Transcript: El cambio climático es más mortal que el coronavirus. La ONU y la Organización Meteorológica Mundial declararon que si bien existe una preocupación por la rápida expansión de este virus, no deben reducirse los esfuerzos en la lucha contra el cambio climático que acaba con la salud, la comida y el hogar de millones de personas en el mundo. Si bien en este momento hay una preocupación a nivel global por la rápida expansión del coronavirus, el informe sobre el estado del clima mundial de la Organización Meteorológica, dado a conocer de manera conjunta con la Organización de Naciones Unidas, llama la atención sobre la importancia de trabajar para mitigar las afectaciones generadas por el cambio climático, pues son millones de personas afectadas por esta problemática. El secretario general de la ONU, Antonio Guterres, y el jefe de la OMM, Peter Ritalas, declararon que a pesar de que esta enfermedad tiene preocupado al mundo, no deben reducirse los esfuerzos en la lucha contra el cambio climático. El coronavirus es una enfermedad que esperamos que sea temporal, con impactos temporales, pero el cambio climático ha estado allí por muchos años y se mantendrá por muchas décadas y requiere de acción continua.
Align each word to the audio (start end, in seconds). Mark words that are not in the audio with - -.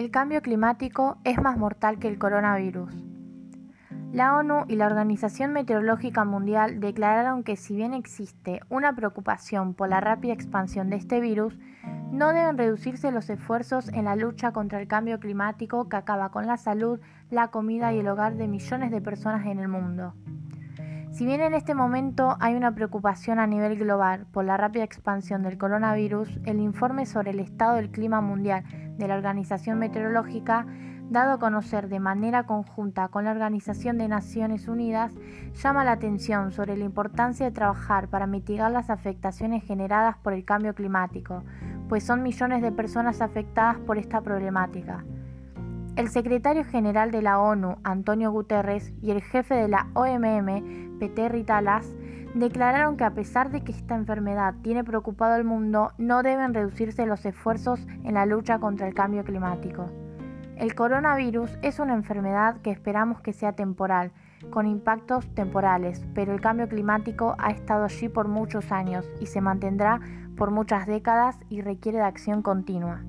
El 0.00 0.10
cambio 0.10 0.40
climático 0.40 1.18
es 1.24 1.42
más 1.42 1.58
mortal 1.58 1.98
que 1.98 2.08
el 2.08 2.16
coronavirus. 2.16 2.90
La 4.14 4.34
ONU 4.34 4.64
y 4.66 4.76
la 4.76 4.86
Organización 4.86 5.52
Meteorológica 5.52 6.24
Mundial 6.24 6.80
declararon 6.80 7.42
que 7.42 7.56
si 7.56 7.76
bien 7.76 7.92
existe 7.92 8.62
una 8.70 8.96
preocupación 8.96 9.74
por 9.74 9.90
la 9.90 10.00
rápida 10.00 10.32
expansión 10.32 10.88
de 10.88 10.96
este 10.96 11.20
virus, 11.20 11.58
no 12.10 12.32
deben 12.32 12.56
reducirse 12.56 13.12
los 13.12 13.28
esfuerzos 13.28 13.90
en 13.90 14.06
la 14.06 14.16
lucha 14.16 14.52
contra 14.52 14.80
el 14.80 14.88
cambio 14.88 15.20
climático 15.20 15.90
que 15.90 15.96
acaba 15.96 16.30
con 16.30 16.46
la 16.46 16.56
salud, 16.56 16.98
la 17.28 17.48
comida 17.48 17.92
y 17.92 17.98
el 17.98 18.08
hogar 18.08 18.36
de 18.36 18.48
millones 18.48 18.90
de 18.90 19.02
personas 19.02 19.44
en 19.44 19.58
el 19.58 19.68
mundo. 19.68 20.14
Si 21.10 21.26
bien 21.26 21.40
en 21.40 21.54
este 21.54 21.74
momento 21.74 22.36
hay 22.38 22.54
una 22.54 22.72
preocupación 22.72 23.40
a 23.40 23.46
nivel 23.46 23.76
global 23.76 24.26
por 24.30 24.44
la 24.44 24.56
rápida 24.56 24.84
expansión 24.84 25.42
del 25.42 25.58
coronavirus, 25.58 26.38
el 26.44 26.60
informe 26.60 27.04
sobre 27.04 27.32
el 27.32 27.40
estado 27.40 27.74
del 27.74 27.90
clima 27.90 28.20
mundial 28.20 28.64
de 28.96 29.08
la 29.08 29.16
Organización 29.16 29.80
Meteorológica, 29.80 30.66
dado 31.10 31.32
a 31.32 31.38
conocer 31.38 31.88
de 31.88 31.98
manera 31.98 32.44
conjunta 32.44 33.08
con 33.08 33.24
la 33.24 33.32
Organización 33.32 33.98
de 33.98 34.06
Naciones 34.06 34.68
Unidas, 34.68 35.12
llama 35.60 35.82
la 35.82 35.92
atención 35.92 36.52
sobre 36.52 36.76
la 36.76 36.84
importancia 36.84 37.44
de 37.44 37.52
trabajar 37.52 38.06
para 38.06 38.28
mitigar 38.28 38.70
las 38.70 38.88
afectaciones 38.88 39.64
generadas 39.64 40.16
por 40.16 40.32
el 40.32 40.44
cambio 40.44 40.76
climático, 40.76 41.42
pues 41.88 42.04
son 42.04 42.22
millones 42.22 42.62
de 42.62 42.70
personas 42.70 43.20
afectadas 43.20 43.78
por 43.80 43.98
esta 43.98 44.20
problemática. 44.20 45.04
El 45.96 46.08
secretario 46.08 46.64
general 46.64 47.10
de 47.10 47.20
la 47.20 47.38
ONU, 47.38 47.76
Antonio 47.82 48.30
Guterres, 48.30 48.92
y 49.02 49.10
el 49.10 49.22
jefe 49.22 49.54
de 49.54 49.68
la 49.68 49.88
OMM, 49.94 50.98
Peter 50.98 51.30
Ritalas, 51.30 51.94
declararon 52.34 52.96
que 52.96 53.04
a 53.04 53.14
pesar 53.14 53.50
de 53.50 53.62
que 53.62 53.72
esta 53.72 53.96
enfermedad 53.96 54.54
tiene 54.62 54.84
preocupado 54.84 55.34
al 55.34 55.44
mundo, 55.44 55.92
no 55.98 56.22
deben 56.22 56.54
reducirse 56.54 57.06
los 57.06 57.26
esfuerzos 57.26 57.86
en 58.04 58.14
la 58.14 58.24
lucha 58.24 58.58
contra 58.60 58.86
el 58.86 58.94
cambio 58.94 59.24
climático. 59.24 59.90
El 60.56 60.74
coronavirus 60.74 61.58
es 61.62 61.80
una 61.80 61.94
enfermedad 61.94 62.60
que 62.62 62.70
esperamos 62.70 63.20
que 63.20 63.32
sea 63.32 63.52
temporal, 63.52 64.12
con 64.50 64.66
impactos 64.66 65.28
temporales, 65.34 66.06
pero 66.14 66.32
el 66.32 66.40
cambio 66.40 66.68
climático 66.68 67.34
ha 67.38 67.50
estado 67.50 67.84
allí 67.84 68.08
por 68.08 68.28
muchos 68.28 68.70
años 68.70 69.10
y 69.20 69.26
se 69.26 69.40
mantendrá 69.40 70.00
por 70.36 70.50
muchas 70.50 70.86
décadas 70.86 71.38
y 71.48 71.62
requiere 71.62 71.98
de 71.98 72.04
acción 72.04 72.42
continua. 72.42 73.02